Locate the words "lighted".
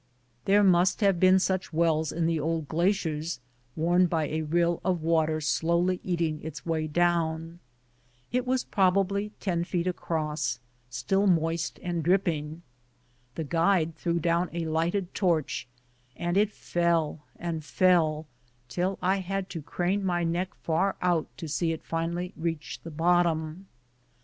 14.65-15.13